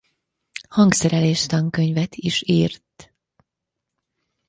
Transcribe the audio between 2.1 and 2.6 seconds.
is